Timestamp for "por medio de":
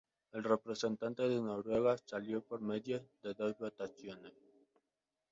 2.41-3.35